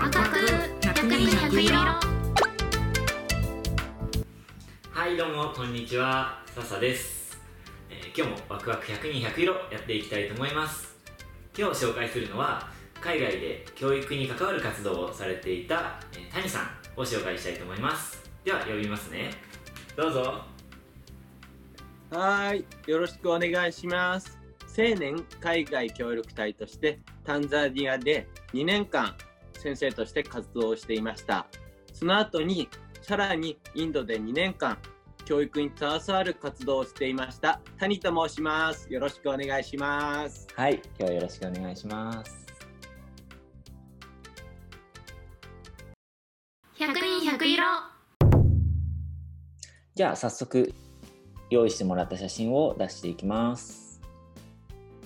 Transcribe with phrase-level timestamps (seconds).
[0.00, 0.38] ワクワク
[0.80, 1.76] 100人100色。
[4.90, 6.42] はいどうもこんにちは。
[6.46, 7.38] 笹です、
[7.90, 10.96] えー今日もワクワク100人100色やっていきたいと思います。
[11.54, 18.24] 今日紹介するのは海外で教育に関わる活動をされていた、えー谷さんを紹介したいと思います。
[18.42, 19.32] では呼びますね。
[19.96, 20.40] どうぞ。
[22.10, 24.38] はい、よろしくお願いします。
[24.66, 29.14] 青年海外協力隊としてタンザニアで2年間
[29.60, 31.46] 先生として活動をしていました。
[31.92, 32.68] その後に
[33.02, 34.78] さらにインドで2年間
[35.24, 37.60] 教育に携わる活動をしていました。
[37.78, 38.92] 谷と申します。
[38.92, 40.48] よろしくお願いします。
[40.56, 42.46] はい今日はよろしくお願いします
[46.78, 47.64] 100人100色
[49.94, 50.72] じゃあ早速
[51.50, 54.00] 用意してもらった写真を出していきます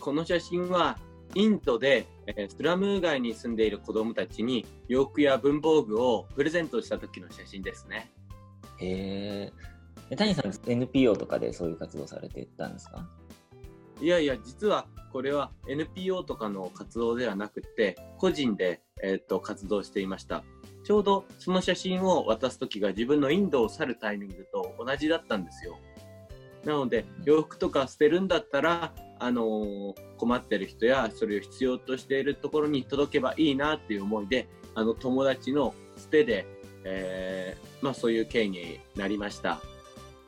[0.00, 0.98] この写真は
[1.34, 8.10] インドで、えースラム街に住んでいる子どもたちに洋服や文房具をプレゼントした時の写真ですね。
[8.80, 9.52] へ
[10.10, 13.08] え谷さん NPO とかでそういう活動されてたんですか？
[14.00, 20.44] いやいや、実はこれは NPO とかの活動ではなくて、個人で、えーっと活動していました。
[20.82, 25.78] ちょうどその写真を渡す時が自分のインドを去るタイミングと同じだったんですよ。
[26.64, 36.46] なので、洋服とか捨てるんだったら、あのー困ってる人やそれを必要としているところに届けばいいなっていう思いで、あの友達の捨てで、
[36.84, 39.60] えーまあそういう経緯になりました。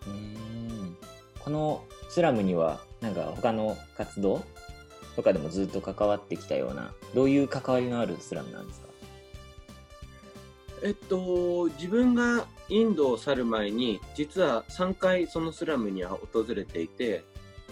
[0.06, 0.96] うーん
[1.38, 4.44] このスラムにはなんか他の活動
[5.14, 8.86] とかでもずっと関わってきたようなどういう関わりのあるスラムなんですか？
[10.82, 17.24] えっと、自分がインドを去る前に、実は3回そのスラムには訪れていて、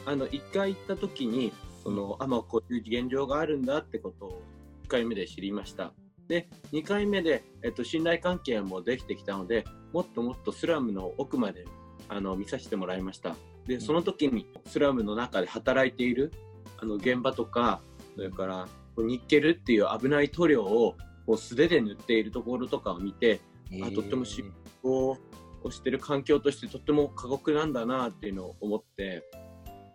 [0.06, 1.52] あの、1回行った時に、
[1.84, 4.42] その、あ、まあ、こういう現状があるんだってことを
[4.84, 5.92] 1回目で知りました。
[6.28, 11.64] で、2回目で、えっと、信頼関係もできてきたので、もっともっとスラムの奥まで、
[12.08, 13.36] あの、見させてもらいました。
[13.66, 16.32] で、その時に、スラムの中で働いている、
[16.78, 17.82] あの、現場とか、
[18.16, 23.40] それから、ニッケルっていう危ない塗料を、こう素手で塗っているところとかを見て、
[23.82, 24.44] あとってもし
[24.82, 25.16] こ
[25.64, 29.24] うをしてる環境としてとっても過酷なんだなっていうのを思って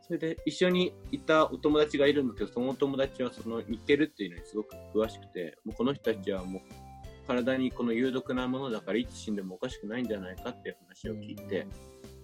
[0.09, 6.62] それで一緒にいたお友達がいるんだけどそのお友達はその似てるっていうのにすごく詳しくてもうこの人たちはもう
[7.28, 11.68] 体にこの有毒なものだからいつ死んでもおかしくないんじゃないかっていう話を聞いて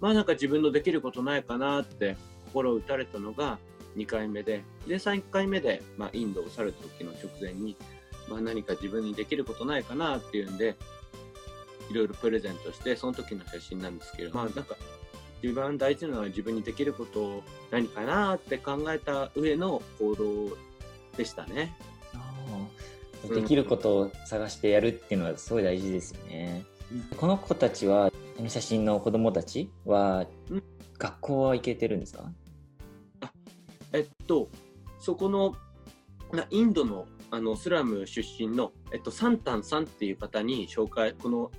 [0.02, 3.60] まあなんか自分のできることないかなって心を打たれたのが
[3.96, 7.78] 2回目でで3回目で、まあ、インドを去る時の直前に、
[8.28, 10.76] まあ、何か自分にできることないかなっていうんで
[11.92, 14.76] いろいろプレゼントしてその時の写真なんですけどまあなんか
[15.46, 20.58] 一番大事なのは自分にできることを何かなって考えた上の行動
[21.16, 21.76] でしたね。
[23.30, 26.64] できることを探してやるっていうのはすごい大事ですよね、
[27.12, 28.12] うこの子たちは
[28.48, 30.64] 写真の子供たちはうん。
[30.98, 32.24] 学校は行けてるんですか？
[33.94, 34.50] えっと
[35.00, 35.56] そこの
[36.32, 41.52] なインドのあのスラム出身の、えっと、サンタンさんっていう方に紹介この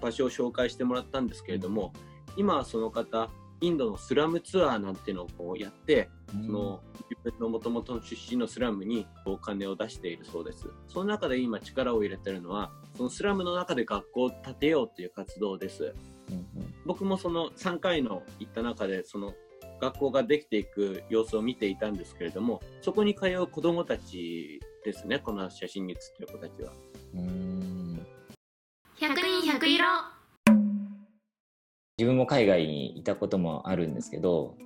[0.00, 1.92] 場所を紹介してもらったんですけれども
[2.36, 3.30] 今はその方
[3.60, 6.80] インドのスラムツアーなんていうのをこうやってその
[7.10, 10.68] 自分のもともとの出身のスラムにお金を出しているそうです。
[10.88, 15.94] その中で今力を入れてるのは、そのスラムの中で学校を建てようっていう活動です。
[16.30, 19.34] うんうん僕もその3回の行った中で、その
[19.80, 26.72] 学校ができていく様子を見ていたんですけれども、そこに通う子供たちですね、この写真に写ってる子たちは。
[27.14, 28.06] うーん
[28.98, 30.19] 100人100色
[32.00, 34.56] 自分も海外にいたこともあるんですけど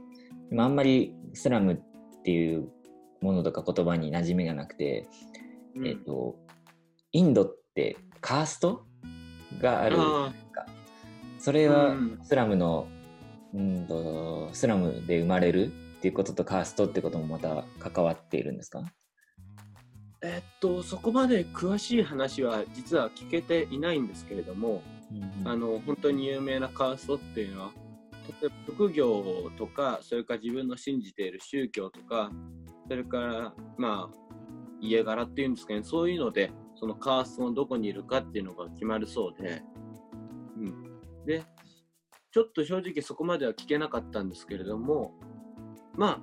[0.50, 2.68] でもあんまりスラムっていう
[3.20, 5.08] ものとか言葉に馴染みがなくて、
[5.74, 5.88] うん。
[5.88, 6.36] えっと
[7.10, 8.84] インドってカースト
[9.60, 9.96] がある。
[11.40, 12.20] それはうん。
[12.22, 12.86] スラムの、
[13.52, 18.84] うんとスラムで生まれるっていうこととカーストってこともまた関わっているんですか？
[20.22, 24.82] えっと、そこまで詳しい話は実は聞けていないんですけれども、
[25.44, 27.70] あの本当に有名なカーストっていうのは
[28.40, 32.30] 例えば職業とかそれから自分の信じている宗教とか
[32.88, 34.34] それからまあ
[34.80, 35.82] 家柄っていうんですかね。
[35.82, 39.62] そういうのでそのカーストのどこにいるかっていうのが決まるそうで、
[40.56, 41.44] うん、で
[42.30, 45.12] ちょっと正直そこまでは聞けなかったんですけれども
[45.96, 46.20] まあ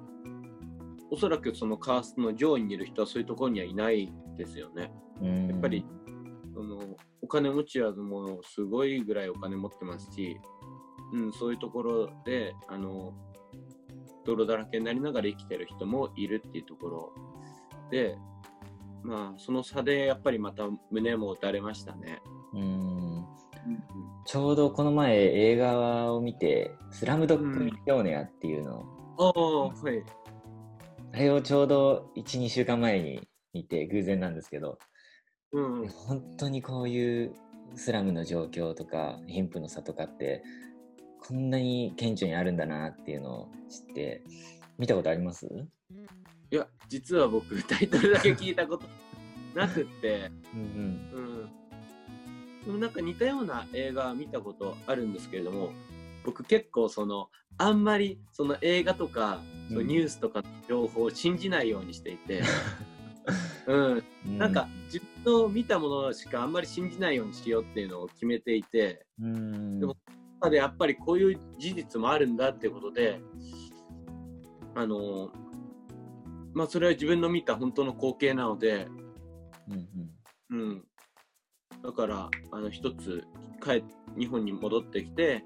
[1.09, 4.91] おそらくそのカーストの上位にいる人はそういうところにはいないですよね。
[5.21, 5.85] やっぱり
[6.61, 6.77] その
[7.23, 10.39] お金持ちはもうすごいぐらいお金持ってますし、
[11.11, 13.13] うん、そういうところであの
[14.25, 17.13] 泥だらけになりながら生きてる人もいるっていうところ
[17.89, 18.15] で
[19.01, 22.21] まあその差でやっぱりまた胸も打たれましたね。
[22.53, 23.25] うん
[24.25, 28.85] ちょうどこの前映画を見て「スラムドッグ・ミリオネア」っていうの
[29.17, 30.03] を、ああはい。
[31.13, 34.77] あれをちょうど12週間前に見て偶然なんですけど
[35.53, 37.35] うん本当にこういう
[37.75, 40.43] スラムの状況とか貧富の差とかって
[41.19, 44.23] こんなに顕著にあるんだなっていうのを知って
[44.77, 45.47] 見たことあります？
[46.49, 48.85] いや実は僕タイトルだけ聞いたこと
[49.55, 51.49] なくって、うんうん、
[52.65, 55.71] でもなんか似たような映画見たことあるんですけれども
[56.25, 62.41] 僕結構そのあんまりその映画とか、そのニュースとかの情報を信じないようにしていて、
[63.71, 64.53] うん、うんなん。
[64.53, 69.79] か自分の見たものしかあんまり信じないようにしようっていうのを決めていてうん。
[69.79, 69.95] でも
[70.39, 73.21] 中でやっぱりこういう事実もあるんだっていうことで
[74.75, 75.29] あの
[76.53, 78.87] まあそれは自分の見た本当の光景なので、
[79.69, 80.57] うん。
[80.57, 80.83] うん、
[81.81, 83.23] だからあの一つ
[83.63, 83.83] 帰
[84.19, 85.45] 日本に戻ってきて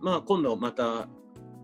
[0.00, 1.08] まあ今度また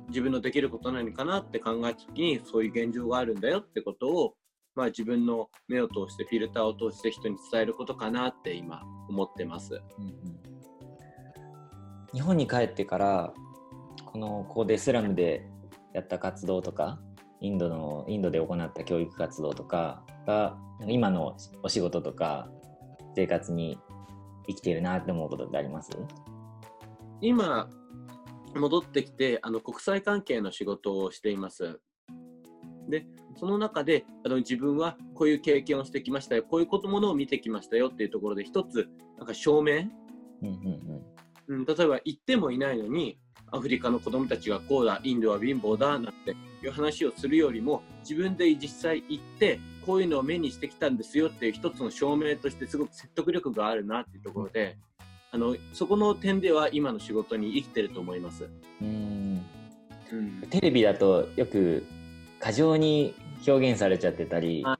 [0.08, 4.34] 自分のできること何かなって考えた時にそういう現状があるんだよってことを、
[4.74, 9.80] まあ、自分の目を通してフィルターを通して人に伝えることかなって今思ってます。
[9.98, 10.14] うんうん
[12.12, 13.32] 日本に帰ってから
[14.04, 15.46] このここでスラムで
[15.94, 16.98] やった活動とか
[17.40, 20.58] インドのインドで行った教育活動とかが
[20.88, 22.50] 今のお仕事とか
[23.14, 23.78] 生活に
[24.48, 25.92] 生きているなって思うことってあります？
[27.20, 27.70] 今
[28.56, 31.78] 戻ってきてあの国際関係の仕事をしています。
[32.88, 33.06] で
[33.40, 39.84] その中であの自分はこういう経験をしてきましたよこういうことものを見てきましたよっていうところで一つなんか証明？
[40.42, 41.02] うんうん
[41.48, 43.18] うん、例えば行ってもいないのに
[43.50, 54.76] アフリカの子供たちがこうだインドは貧乏だなんていう話をするよりも自分で実際行ってこういうのを目にしてきたんですよっていう一つの証明としてすごく説得力があるなっていうところで
[55.32, 58.48] あのそこの点では今の仕事に生きてると思います。
[58.82, 58.88] うん
[60.12, 60.18] うん。
[60.18, 60.48] うん。
[60.50, 61.86] テレビだとよく
[62.38, 63.14] 過剰に
[63.46, 64.78] 表現されちゃってたり、あ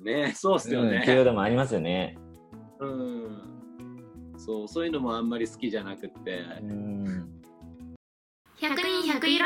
[0.00, 1.24] ねそうっすようんっていうね。
[1.24, 2.16] のもありますよね。
[2.80, 6.40] うんそうそういうのもあんまり好きじゃなくって。
[6.62, 7.40] うん
[8.58, 9.44] 百人百色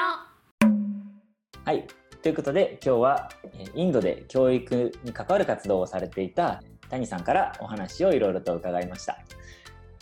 [1.65, 1.87] はい。
[2.23, 9.19] ということで今日はえーインドで教育に関わる活動をされていた谷さんからお話をいろいろと伺いました。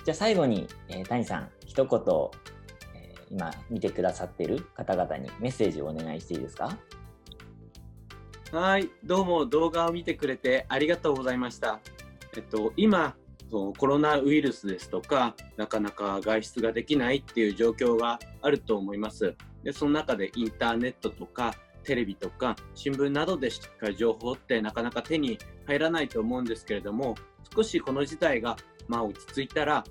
[0.05, 2.01] じゃあ最後に、えー谷さん一言、
[2.95, 6.77] えー今見てくださっている方々にメッセージをお願いしていいですか？
[8.51, 11.81] はい、どうも動画を見てくれてありがとうございました。
[12.35, 13.15] えっと、今、
[13.51, 19.35] コロナウイルスですとか、なかなか外出ができないっていう状況があると思います。
[19.63, 21.55] で、その中でインターネットとか、
[21.85, 27.17] テレビとか、新聞などでしか情報ってなかなか手に入らないと思うんですけれども、
[27.55, 28.57] 少しこの事態が、
[28.87, 29.85] まあ、落ち着いたら、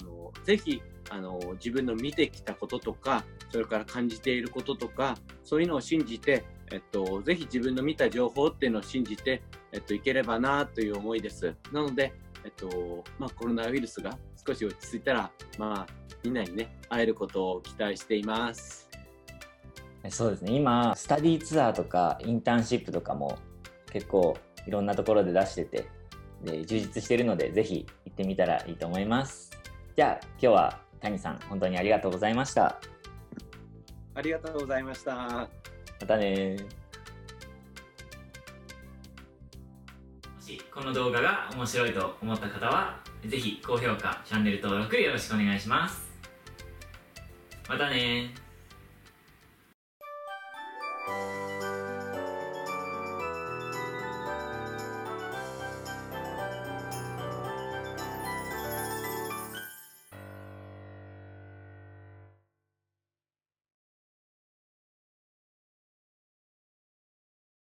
[0.00, 11.54] あのぜひあの自分の見てきたこととか、それから感じていることとか、そういうのを信じて、えっと、ぜひ自分の見た情報っていうのを信じて、えっと、いければなという思いです。
[11.72, 12.12] なので、
[12.44, 14.16] えっと、まあ、コロナウイルスが
[14.46, 18.84] 少し落ち着いたら、まあ、みんなにね、会えることを期待しています。
[20.10, 23.38] そうですね今スタディツアーとかインターンシップとかも
[23.90, 24.36] 結構
[24.66, 25.88] いろんなところで出してて
[26.42, 29.50] で充実しているのでぜひ行ってみたらいいと思います
[29.96, 32.78] じゃあ今日は谷さん本当にありがとうございました
[34.14, 35.63] ありがとうございました。
[36.04, 36.54] またね。
[40.36, 46.02] もしこの動画が面白いと思った方はぜひ高評価チャンネル登録よろしくお願いします。
[47.66, 48.34] またね